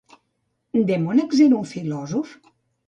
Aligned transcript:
Demònax 0.93 1.45
era 1.49 1.61
un 1.61 1.71
filòsof? 1.77 2.35